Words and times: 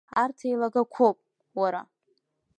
Арҭ 0.21 0.37
еилагақәоуп, 0.49 1.17
уара?! 1.59 1.81